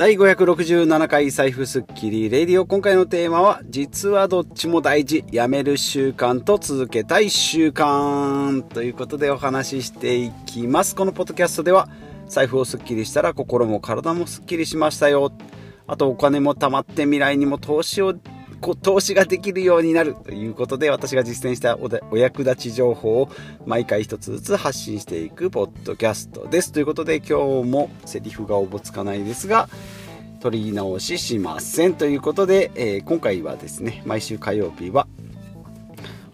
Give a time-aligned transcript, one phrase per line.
[0.00, 2.64] 第567回財布スッキリレディオ。
[2.64, 10.96] 今回のテーマは実はどっちも大事やめる習慣と続けたい習慣ということでお話ししていきます。
[10.96, 11.86] このポッドキャストでは
[12.28, 15.32] 財布をスッキリしたら心も体もスッキリしましたよ。
[15.86, 18.14] あとお金も貯まって未来にも投資を
[18.60, 21.78] 投資ができるようになるということで私が実践した
[22.10, 23.30] お役立ち情報を
[23.66, 29.68] 毎回一つずつ発信していくポッドキャストですということで今日もセリフがおぼつかないですが
[30.40, 35.06] 取り直ししませんということで、えー、今回はですね毎週火曜日は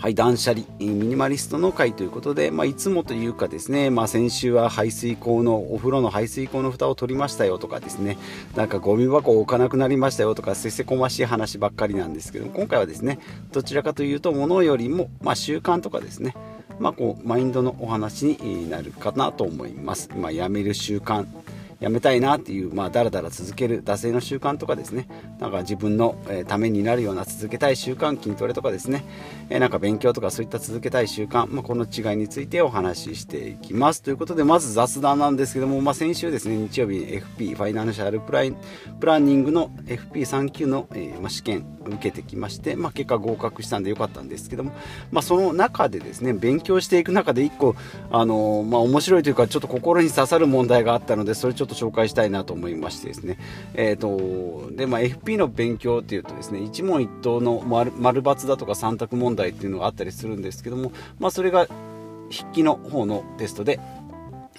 [0.06, 8.16] はい、断捨離、ミニマリストの会ということで、まあ、いつもというかですね、まあ、先週は排水口の、お風呂の排水口の蓋を取りましたよとかですね、
[8.54, 13.18] なんかゴミ箱を置かなくなりましたよとか、せせこましい話ばっかりなんですけど、今回はですね、
[13.50, 16.36] どちらかというと、ものよりも、まあ、習慣とかですね、
[16.78, 20.08] まあ、こう、マインドのお話になるかなと思います。
[20.16, 21.26] まあ、やめる習慣。
[21.80, 26.16] やめたいなっていう、まあ、だらだら続ける惰性の習慣とかですね、なんか自分の、
[26.48, 29.04] ためになるような続けたい習慣、筋トレとかですね、
[29.50, 34.02] えなんか勉強とかそういった続けたい習慣、まあ、この違いについてお話ししていきます。
[34.02, 38.54] ということで、まず雑談なんですけども、まあ、先週ですね、日曜日に FP、ファイナンシャルプライ
[38.98, 44.72] プランニングの FP3 級の、え、まあ、試験受けてきまして、まあ、結果合格したんでよかったんですけども、
[45.10, 47.76] まあ、その中でですね、勉強していく中で1個、
[48.10, 53.38] あの、まあ、面白いというか、ちょっと心に刺さる問題があったので、それちょっとょっと紹介したいなと思いましてですね、
[53.74, 61.66] え、ー、と、で、まあ、FP の勉強っていうとですね、一問一答の丸丸×だとか3択問題っていうのがあったりするんですけども、まあ、それが
[62.30, 63.78] 筆記の方のテストで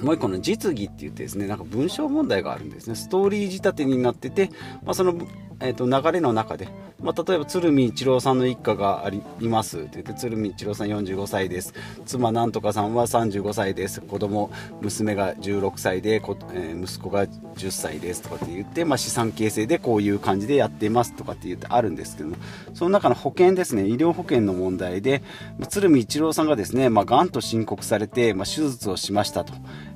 [0.02, 2.96] もう一個の実技って言ってですね、なんか文章問題があるんですね。
[2.96, 4.52] ストーリー仕立てになってて、
[4.84, 5.16] まあ、その、
[5.60, 6.68] えー、と流れの中で、
[7.02, 11.74] まあ、例えば鶴見一郎さんの一家がありますって言って鶴見一郎さん45歳です。
[12.06, 14.02] 妻なんとかさんは35歳です。
[14.02, 18.22] 子供娘が16歳で、えー、息子が10歳です。
[18.24, 21.16] とかって言って、まあ、資産形成でこういう感じでやってます。
[21.16, 22.36] とかって言ってあるんですけど
[22.74, 23.88] その中の保険ですね。
[23.88, 25.22] 医療保険の問題で
[25.70, 29.54] 鶴見一郎さんがですね、まあ、がんと申告されて、まあ、手術をしましたと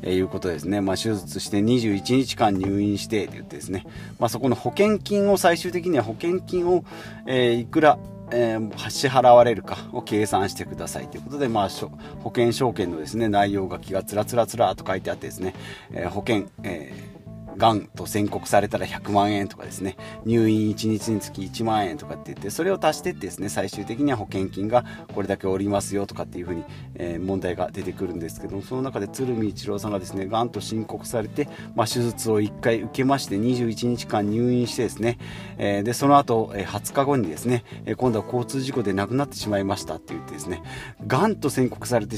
[0.08, 3.86] いうことですね、まあ、手術して21日間入院してって言ってですね、
[4.20, 6.86] まあ、そこの保険金を最終的には保険金を
[7.28, 8.00] え、いくら、
[8.32, 15.54] えー、支払われるかを計算してくださいということで、まあ、保険証券のですね内容書きがつらつらつらと書いてあってですね、
[15.92, 17.21] えー、保険、えー
[17.62, 19.96] がんと宣告されたら100万円とかですね、
[20.26, 24.84] 入院1日につき1万円とかって言って、それを足してってですね、最終的には保険金が
[25.14, 26.64] これだけおりますよとかっていうふうに、
[26.96, 35.20] えー、問題が出てくるんですけども、その中で鶴見一郎さんがですね、がんと申告されて、まあ、手術を1回受けまして、21日間入院してですね、
[35.60, 40.64] えー、で、その後、えー、20日後にですね、え今度は交通事故で亡くなってしまいましたって言ってですね、
[41.06, 42.18] がんと宣告されて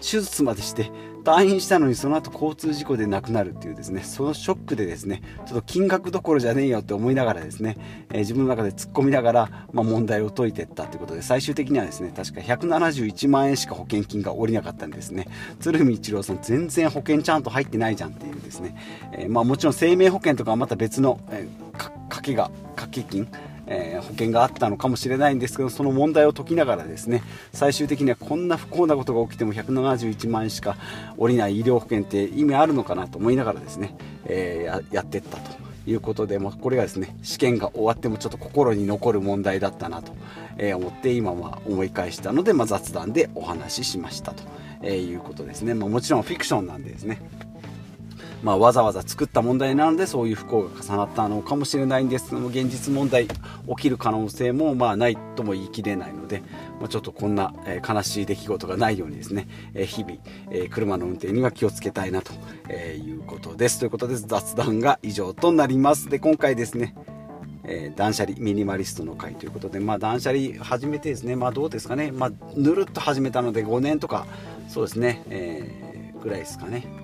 [0.00, 7.76] 手術までして退院したのにその後交通事故で亡くなるっていうですねそのショックでですねちょっと金額どころじゃねえよって思いながらですね、
[8.10, 15.26] えー、自分の中で突っ込みながら、まあ、問題を解いていったということで最終的にはですね確か171万円しか保険金が下りなかったんですね。
[15.60, 18.76] 鶴見一郎さん全然保険ちゃんと入ってないじゃんっていうですね、
[19.12, 23.28] えー、まあ、もちろん生命保険とかはまた別の、えー、掛けが掛け金
[23.70, 27.22] えー、保険があったのかもしれないんですけどその問題を解きながらですね
[27.52, 30.76] 最終的にはこんな不幸なことが起きても171万円しか
[31.16, 35.52] 下りない医療保険って意味あるのかなと思いながらですね、えー、やっていったと
[35.86, 40.12] いうことで、まあ、これがですね試験が終わってもちょっと心に残る問題だったなと、
[40.58, 44.42] え思って今は思い返したので、まあ、雑談でお話ししましたと、
[44.82, 47.20] えいうことですね、まあ、もちろんフィクションなんでですね。
[48.42, 52.30] まあ、わざわざ作った問題なのでそういう不幸が重なったのかもしれないんです。
[52.30, 53.34] けども現実問題起
[53.76, 56.42] きる可能性もまあないとも言い切れないので、
[56.80, 60.16] まあ、ちょっとこんな、え悲しい出来事がないようにですね、え日々、
[60.50, 62.32] え車の運転には気をつけたいなと
[62.68, 63.78] えいうことです。
[63.78, 66.08] ということで雑談が以上となります。
[66.08, 66.94] で今回ですね
[67.62, 74.26] えー、断捨離ミニマリストの会ということで、まあ、断捨離始めてですね、まあ、どうですかね、まあ、ぬるっと始めたので5年とか
[74.68, 76.99] そうですね、えー、ぐらいですかね。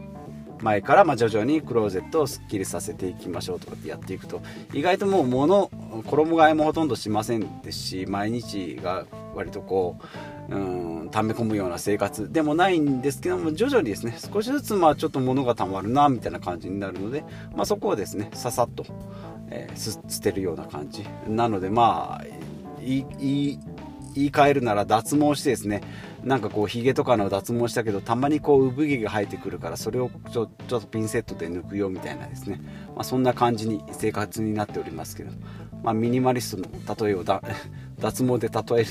[0.61, 4.41] 前からま徐々にクローゼットをすっきりさせていきましょうとかってやっていくと
[4.73, 5.71] 意外ともう物
[6.07, 9.97] 衣替えもほとんどしませんですし毎日が割とこ
[10.49, 17.25] ううん溜め込むような生活でもないんですけども徐々にですね少しずつまあちょっと物がたまるなみたいな感じになるので、
[17.55, 18.85] まあ、そこをですねささっと、
[19.51, 22.25] えー、捨てるような感じなのでまあ
[22.81, 25.83] 言い換えるなら脱毛してですね
[26.27, 32.61] なんかこうヒゲとかの脱毛したけどたまにこう産毛が生えてくるからそれをちょちょっとピンセットで抜くよみたいなですね、
[32.97, 35.31] まあ、そんな感じに生活になっておりますけど、
[35.85, 37.41] まあ、ミニマリストの例えをだ
[38.01, 38.91] 脱毛で例える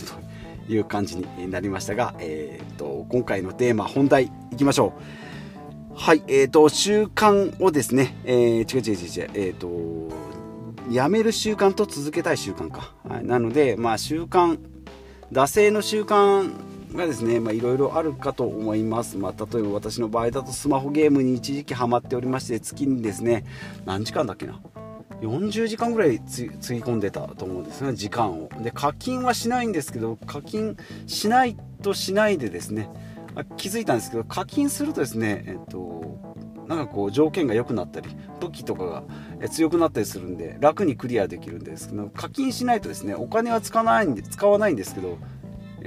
[0.67, 5.25] という感じになりましたが、えー、っと今回のテーマ本題いきましょう。
[5.93, 10.13] はい、えっ、ー、と、習慣をですね、えー、違う違う違う違う、えっ、ー、と、
[10.91, 12.93] やめる習慣と続けたい習慣か。
[13.07, 14.59] はい、なので、まあ、習慣、
[15.31, 16.51] 惰性の習慣
[16.95, 19.17] がですね、いろいろあるかと思います。
[19.17, 23.45] まあ、例えば私の場合だとスマホゲームに一時期ハマっておりまして、月にですね、
[23.85, 24.59] 何時間だっけな
[25.21, 28.49] ？40時間ぐらいつぎ込んでたと思うんですね、時間を。
[28.61, 30.77] で、課金はしないんですけど、課金
[31.07, 32.89] しないとしないでですね、
[33.57, 36.05] 気づいたんですけど、課金するとですね、えっと、
[36.67, 38.09] なんかこう条件が良くなったり
[38.39, 39.03] 武器とか
[39.39, 45.17] が強くなったりするんで楽にクリアできるんですけど課金しないとですねお金は使わないんで使わないんですけど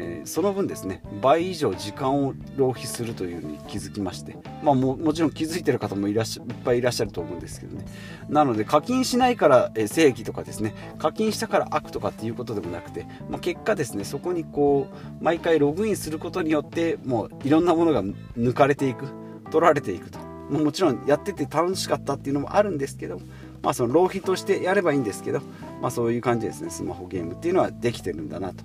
[0.00, 7.84] えー、その分ですね倍以上時間を浪費するというのに気づきまして、まあ、ももちろん気づいてる方もいらっしゃいっぱいいらっしゃると思うんですけどね。
[8.28, 14.86] なので課金しないから、え、正義とかですね課金したから悪とかっていうことでもなくて、まあ、結果ですねそこにこ
[15.20, 19.06] う毎回ログインすることによってもういろんなものが抜かれていく
[19.50, 20.18] 取られていくと。
[20.48, 23.20] もちろんやってて楽しかったっていうのもあるんですけど
[23.60, 25.40] まあその浪費としてやればいいんですけど、
[25.82, 28.64] まあ、そういう感じですねスマホゲームっていうのはできてるんだなと。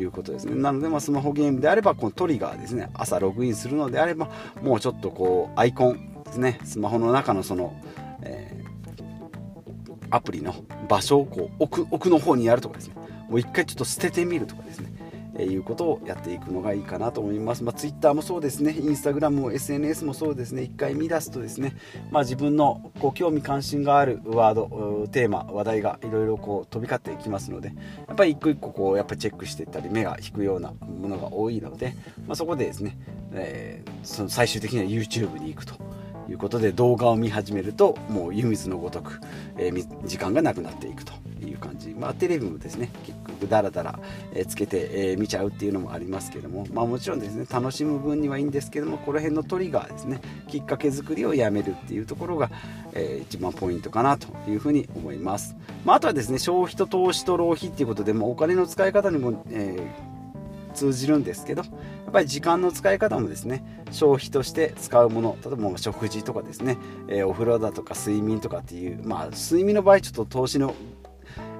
[0.00, 0.54] いうことですね。
[0.54, 2.90] なので、ま、スマホゲームであればこのトリガーですね。
[2.94, 4.30] 朝ログインするのであれば
[4.62, 6.60] もうちょっとこうアイコンですね。
[6.64, 7.74] スマホの中のその、
[8.22, 10.54] えー、アプリの
[10.88, 12.94] 場所をこう奥奥の方にやるとかですね。
[13.28, 14.92] もう一回ちょっと捨ててみるとかですね。
[15.38, 17.64] えいうことをやっていくのがいいかなと思います。
[17.64, 21.76] まあ、Twitter もそうですね、Instagram も SNS もそうですね、一回見出すとですね、
[22.10, 27.72] まあ、自分のこう興味関心があるワード、テーマ、話題がいろいろこう飛び交っていきますので、
[28.08, 31.94] やっぱり一個一個こうやっぱチェックしていったり、目が引くようなものが多いので、
[32.26, 32.98] まあ、そこでですね、
[33.32, 35.74] えー、その最終的には YouTube に行くと。
[36.28, 39.20] いうことで動画を見始めるともう湯水のごとく、
[39.58, 43.98] えー、時間がなくなっていくとていう感じ、まあ、テレビもですね結局ダラダラ、
[44.46, 52.50] つけて、え見ちゃうっていうのもありますけども、まあ、もちろんですね楽しむ分にはいいんですけどもこの辺のトリガーですねきっかけ作りをやめるっていうところが、
[52.92, 61.68] えー、一番ポイントかなというふうに思います、まあ、あとはですね消費と投資と浪費っていうことで、ま、お金の使い方にも、えー、通じるんですけどや
[62.10, 66.76] っぱり時間の使い方もですね消費として使うもの例えば食事とかですね、
[67.08, 70.74] えー、お風呂だとか睡眠とかっていうまあ睡眠の場合ちょっと投資の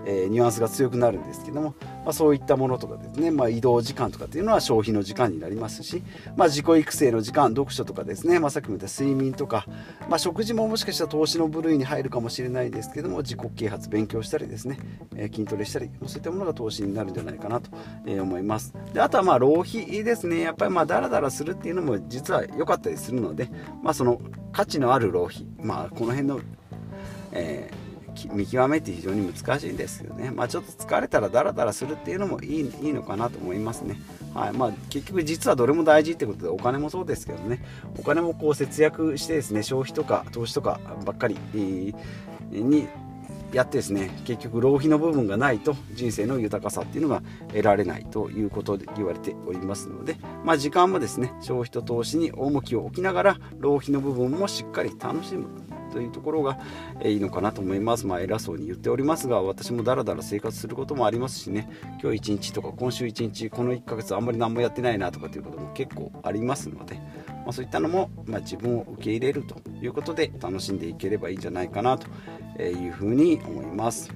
[0.07, 1.75] えー、ニュアンスが強くなるんですけども、
[2.05, 6.03] まあ、そういったものとかですね、まあ、移動時間とかっていうのは消費の時間になりますし、
[6.37, 9.67] まあ、自己育成の時間読書とかですね、まあ、さっきも言った睡眠とか、
[10.09, 14.79] まあ、食事ももしかしたら投資の部類に入るかもしれないですけども自己啓発勉強したりですね、
[15.17, 17.71] えー、筋トレしたりそういったものが投資になるんじゃないかなと、
[18.07, 18.75] 思います。
[18.93, 20.41] であとはまあ浪費ですね。
[20.41, 23.49] やっぱりまあダラダラするっていうのも実は良かったりするので、
[23.83, 24.21] まあ、その
[24.53, 26.41] 価値のある浪費、まあ、この辺の、
[27.33, 27.86] えー
[28.33, 34.01] 見極めって非常に難しいんですけどね、まあ、ちょっと疲れたらダラダラするっていうのもいいいいのかなと思いますね。
[34.35, 34.53] はい。
[34.53, 37.65] まあ、結局実はどれも大事ってことでお金もそうですけどね。
[37.99, 42.89] お金もこう節約してですね消費とか投資とかばっかりに
[43.53, 55.66] やってですね結局浪費の部分がないと人生の豊かさっていうのが得られないということで言われておりますので、まあ、時間もですね消費と投資に重きを置きながら浪費の部分もしっかり楽しむ。
[55.97, 56.59] というところが、
[57.01, 58.07] えいいのかなと思います。
[58.07, 61.71] まあ、偉そうに言っておりますが、私もダラダラ生活することもありますしね、
[62.03, 72.07] 今日1日とか今週1日、この1ヶ月あんまり何もやってないなとかっていうことも結構ありますので、まあ、そういったのも、まあ、自分を受け入れるということで楽しんでいければいいんじゃないかなと
[72.63, 74.11] いうふうに思います。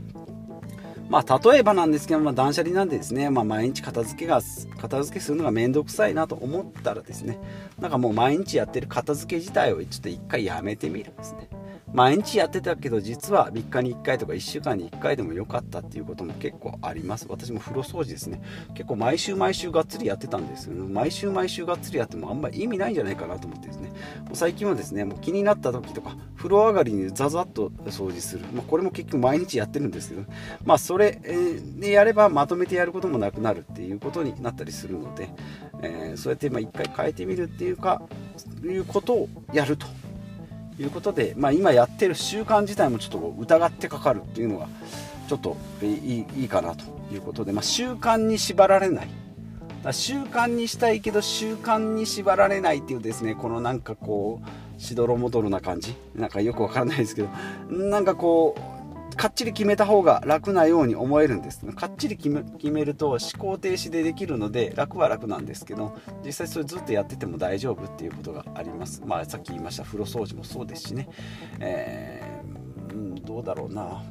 [1.10, 4.40] まあ、例えばなんですけど、まあ、断捨離なんでですね、まあ、毎日片付けが、
[4.78, 7.40] 片付けするのがめんどくさいなと思ったらですね、
[7.80, 11.48] なんかもう毎日やってる片付け自体をちょっと一回やめてみるんですね。
[11.92, 17.26] 毎日やってたけど実は3日に1回とか1週間に1回でもよかったっていうことも結構あります。
[17.28, 18.40] 私も風呂掃除ですね。
[18.74, 23.88] 結構毎週毎週がっつりやってたんですけど毎週毎週がっつりやってもあんまり意味ないんじゃないかなと思ってですね。
[24.24, 30.22] もう最近はですねもう気になった時とか風呂上がりにザザッと掃除する、まあ、これも結局毎日やってるんですけど
[30.64, 31.20] まあそれ
[31.78, 35.30] でやればまとめてやることもなくなるっていうことになったりするので、
[35.82, 38.02] えー、そうやってま1回変えてみるっていうか
[38.62, 39.86] いうことをやると。
[40.80, 44.68] いうことで、まあ、今やってる習慣自体もちょっと疑ってかかるっていうのが
[45.28, 49.08] ちょっといいいいかなということで、まあ、習慣に縛られない。
[49.92, 55.94] 習慣にしたいけど習慣に縛られないっていうですねこのなんかこうしどろもどろな感じ。
[56.14, 57.28] なんかよくわからないですけど
[57.70, 58.79] なんかこう
[59.20, 61.66] かっちり決めた方が楽なように思えるんです。
[61.66, 62.30] かっちり決
[62.70, 69.02] めると思考停止でできるので楽は楽なんですけど実際それずっとやってても大丈夫っていうことがあります。
[69.04, 71.10] まあさっき言いました風呂掃除もそうですしね、
[71.58, 74.02] えー、うんどうだろうな。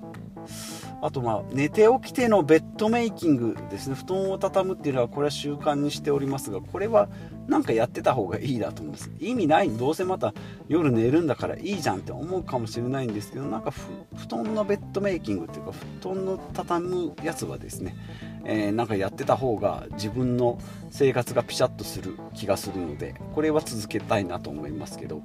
[1.02, 3.96] あとまあ寝て起きてのベッドメイキングですね。
[3.96, 7.10] 布団を畳むっていうのはこれは習慣にしておりますがこれは
[7.50, 9.10] なんかやってた方がいいだと思います。
[9.20, 10.36] 意味ないどうせまた
[10.68, 13.72] 夜寝るんだからいいじゃんって思うかもしれないんですけどなんか
[14.16, 17.96] 布団のベッドメイキングっていうか布団の畳むやつはですね、
[18.46, 20.60] えー、なんかやってた方が自分の
[20.92, 25.24] 生活がピシャッとする気がするのでこれは続けたいなと思いますけど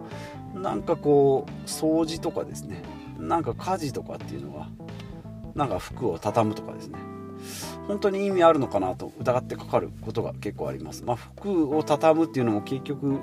[0.54, 2.82] なんかこう掃除とかですね
[3.18, 4.68] なんか家事とかっていうのは
[5.54, 6.98] なんか服を畳むとかですね
[7.86, 11.04] 本当に意味あるのかなと疑ってかかることが結構あります。
[11.04, 13.18] まあ、服を畳むっていうのも結局う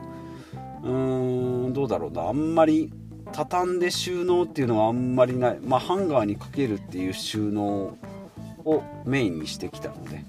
[0.84, 2.28] ーんどうだろうな。
[2.28, 2.92] あんまり
[3.32, 7.98] 畳んで収納っていうのはあんまりない、まあ、ハンガーにかけるっていう収納
[8.66, 10.24] をメインにしてきたので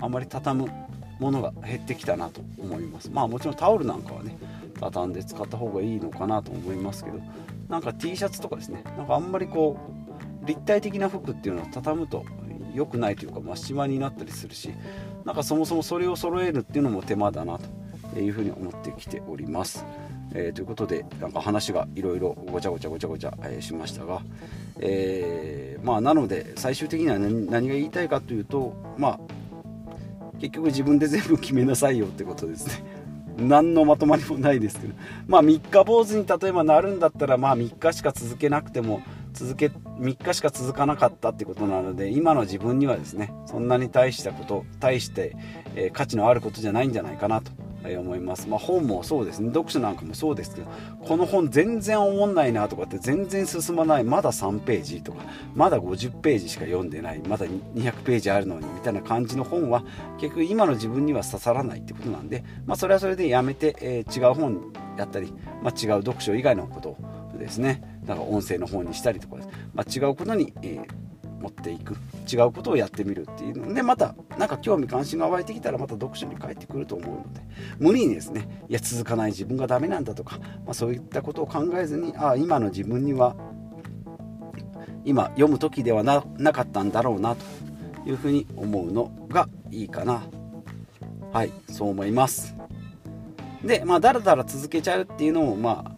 [0.00, 0.70] あんまり畳む
[1.18, 3.10] ものが減ってきたなと思います。
[3.10, 4.36] まあもちろんタオルなんかはね
[4.80, 7.20] 畳んで使った方がいいのかなと思いますけど
[7.68, 8.84] なんか T シャツとかですね。
[8.96, 9.76] なんかあんまりこ
[10.42, 12.24] う立体的な服っていうのを畳むと
[12.74, 14.70] 良くないというか、まあ、シワになったりするし
[15.24, 17.58] なんかそもそもそれを揃えるっていうのも手間だな
[18.12, 19.84] というふうに思ってきております。
[20.34, 24.20] えー、ということでなんか話がいろいろごちゃごちゃごちゃごちゃ、えー、しましたが、
[24.80, 29.20] えー、まあ、なので最終的には何何が言いたいかというとまあ
[30.40, 32.84] 結局自分で全部決めなさいよってことですね。
[33.38, 34.94] 何のまとまりもないですけど
[35.26, 39.02] まあ三日坊主に例えばなるんだったらまあ3日しか続けなくても
[39.32, 45.36] 続け3日しか続かなかったってことなので今の自分にはですねそんなに大したこと大して、
[45.74, 47.50] えー、価値のあることじゃないんじゃないかなと
[47.98, 50.68] 思います、まあ、本もそうですね読書なんかもそうですけど
[51.00, 55.22] この本全然思んないなとかって全然進まないまだ3ページとか
[55.54, 59.84] まだ50ページしか読んでないまだ200ページあるのにみたいな感じの本は
[60.18, 65.32] 結局今の自分には刺さらないってことなんで、まあ、それはそれでやめて、えー、違う本やったり、
[65.62, 66.96] まあ、違う読書以外のこと
[67.38, 67.93] ですね。
[68.06, 69.36] だか音声の方にしたりとか、
[69.74, 71.96] まあ、違うことに、えー、持っていく。
[72.30, 77.42] 違うことをやってみるっていうのでまた何か興味関心が湧いてきたらまた読書に帰ってくると思うので。
[77.78, 83.36] 無理にですねいや続かない自分がダメなんだとか、まあ、そういったことを考えずにああ今の自分には
[85.04, 87.44] 今読む時ではなかったんだろうなと
[88.08, 90.22] いうふうに思うのがいいかな。
[91.32, 92.54] はいそう思います。
[93.64, 95.93] でまあだらだら続けちゃうっていうのもまあ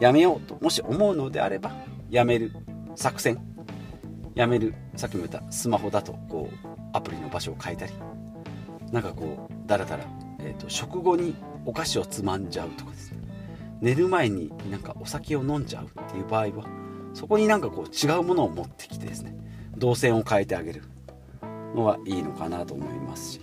[0.00, 1.72] やめようともし思うのであれば
[2.10, 2.52] やめる
[2.96, 3.38] 作戦。
[4.34, 7.92] やめるさっきも言ったスマホだとこうアプリの場所を変えたり。
[8.92, 10.04] なんかこうだらだら、
[10.40, 11.34] えーと、食後に
[11.64, 13.12] お菓子をつまんじゃうとかです。
[13.12, 13.18] ね
[13.80, 16.64] 寝る前になんかお酒を飲んじゃうっていう場合は
[17.12, 19.36] そこになんかこう違うものを持ってきてですね。
[19.76, 20.82] 動線を変えてあげる。
[21.74, 23.40] のがいいのかなと思いますし。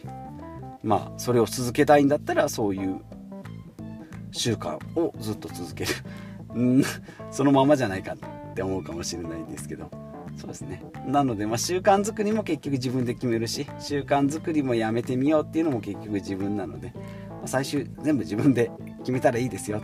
[0.84, 3.02] まあそれを続けたいんだったらそういう
[4.32, 5.92] 習慣をずっと続ける。
[6.56, 6.84] うん
[7.32, 9.90] そのままじゃないかって思うかもしれないんですけど。
[10.38, 10.82] そうですね。
[11.06, 16.94] なので、まあ、習慣作りも結局自分で決めるし習慣作りもやめてみようっていうのも結局自分なので、
[17.30, 19.82] まあ、最終全部自分で決めたらいいですよ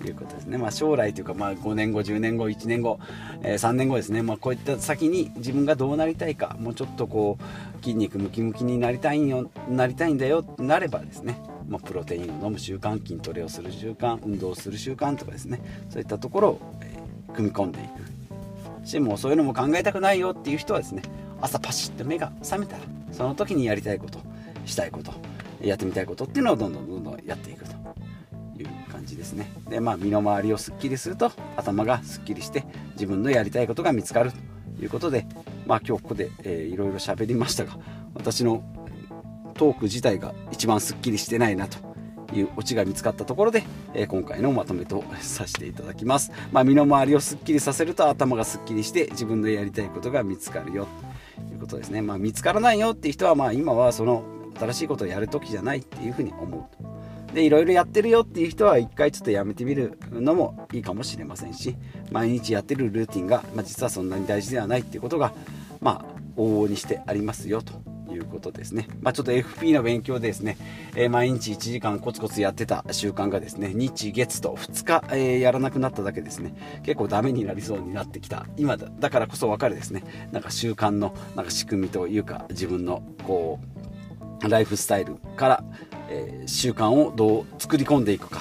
[0.00, 2.98] ということですね、まあ、将来というか、まあ、5年後10年後1年後、
[3.42, 15.60] えー、3年後ですね、まあ、こういった先に自分がどうなりたいかもうちょっとこう筋肉ムキムキになりたいんよなりたいんだよなればですねまあ、プロテインを飲む習慣筋トレをする習慣運動をする習慣とかですね。
[15.90, 18.14] そういったところを、えー、組み込んでいく。
[18.86, 21.02] しもうそういうのも考えたくないよっていう人はですね
[21.40, 24.18] 朝パシッと目が覚めたらその時にやりたいこと
[24.66, 25.12] したいこと
[25.62, 27.74] やってみたいことっていうのをどんどんどんどんやっていくと。
[28.56, 29.50] いう感じですね。
[29.68, 35.26] でまあ身の回りをすっきりすると頭がすっきりして自分のやりたいことが見つかるということで
[35.66, 37.76] まあ今日ここで、えー、いろいろ喋りましたが
[38.14, 38.62] 私の
[39.54, 41.78] トーク自体が一番すっきりしてないなと
[42.32, 50.88] いうオチが見つかったところで、えー、今回のまとめとさせていただきます、まあ、身の回りをすっきりさせると頭がすっきりして自分のやりたいことが見つかるよ
[51.48, 54.24] ということですね、まあ、見つからないよっていう人はまあ今はその
[54.58, 61.76] 新しいことをやる時じゃないっていうふうに思うでいろいろやってるよっていう人は一回ちょっとやめてみるのもいいかもしれませんし
[62.12, 65.32] 毎日やってるルーティンが、まあ、実はそんなに大事ではないっていうことが
[65.80, 66.04] まあ
[66.36, 67.93] 往々にしてありますよと。
[68.24, 68.88] いうことですね。
[69.00, 70.56] まあ、ちょっと FP の勉強でですね、
[70.96, 78.46] えー、毎日1時間コツコツやってた習慣がですね、日月と2日、えー、やらなくなっただけですね、結構ダメになりそうになってきた。
[78.56, 80.02] 今だだからこそわかるですね、
[80.32, 83.60] なんか習慣のなんか仕組みというか、自分のこ
[84.42, 85.64] う、ライフスタイルから、
[86.10, 88.40] えー、習慣をどう作り込んでいくか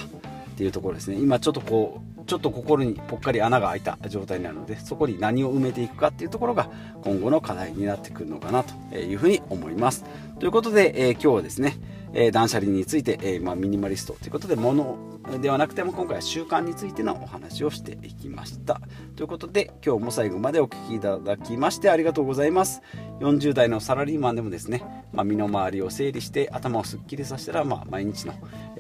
[0.54, 1.18] っていうところですね。
[1.18, 6.70] 今ちょっとこう、ちょっと心にぽっかり穴が開いた状態になるのでそこに何を埋めていくかっていうところが
[7.04, 10.06] 今後の課題になってくるのかなというふうに思います。
[10.40, 11.78] ということで、えー、今日はですね、
[12.14, 14.98] えー、断捨離について、えー、まあ、ミニマリストということで物
[15.42, 18.82] ではなくても今回は習慣についてのお話をしていきました。
[19.16, 22.82] ということで今日も最後までお聴きいただきましてありがとうございます。
[23.20, 28.34] 40代のサラリーマンでもですね、まあ、身の回りを整理して頭をすっきりさせたら、まあ、毎日の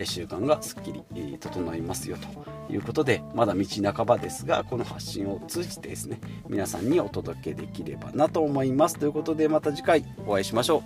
[0.03, 2.52] 習慣がすっきり整いますよと。
[2.69, 8.97] いうことでまだ道半ばですがこの発信を通じてですね皆さんにお届けできればなと思います。
[8.97, 10.83] ということでまた次回お会いしましょ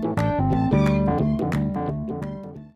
[0.00, 0.03] う。